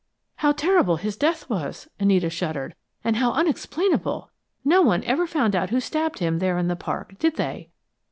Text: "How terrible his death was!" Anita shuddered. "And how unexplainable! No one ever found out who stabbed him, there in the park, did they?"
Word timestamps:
"How 0.37 0.51
terrible 0.51 0.95
his 0.95 1.15
death 1.15 1.47
was!" 1.47 1.87
Anita 1.99 2.31
shuddered. 2.31 2.73
"And 3.03 3.17
how 3.17 3.33
unexplainable! 3.33 4.31
No 4.65 4.81
one 4.81 5.03
ever 5.03 5.27
found 5.27 5.55
out 5.55 5.69
who 5.69 5.79
stabbed 5.79 6.17
him, 6.17 6.39
there 6.39 6.57
in 6.57 6.69
the 6.69 6.75
park, 6.75 7.19
did 7.19 7.35
they?" 7.35 7.69